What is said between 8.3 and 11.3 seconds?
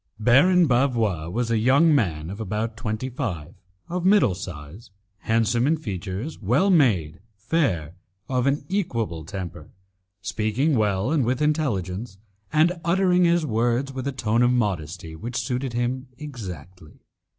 an equable temper, speaking well and